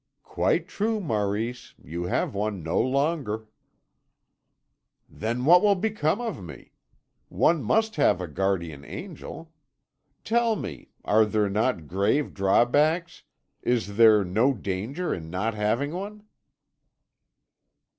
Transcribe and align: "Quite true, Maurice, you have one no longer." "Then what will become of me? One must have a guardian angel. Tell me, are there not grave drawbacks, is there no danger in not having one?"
"Quite 0.23 0.67
true, 0.67 0.99
Maurice, 0.99 1.75
you 1.79 2.05
have 2.05 2.33
one 2.33 2.63
no 2.63 2.79
longer." 2.81 3.45
"Then 5.07 5.45
what 5.45 5.61
will 5.61 5.75
become 5.75 6.19
of 6.19 6.43
me? 6.43 6.71
One 7.29 7.61
must 7.61 7.97
have 7.97 8.19
a 8.19 8.27
guardian 8.27 8.83
angel. 8.83 9.53
Tell 10.23 10.55
me, 10.55 10.89
are 11.05 11.23
there 11.23 11.51
not 11.51 11.85
grave 11.87 12.33
drawbacks, 12.33 13.21
is 13.61 13.95
there 13.95 14.23
no 14.23 14.55
danger 14.55 15.13
in 15.13 15.29
not 15.29 15.53
having 15.53 15.91
one?" 15.93 16.23